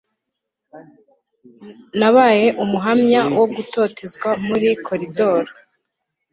[1.99, 5.43] nabaye umuhamya wo gutotezwa muri koridor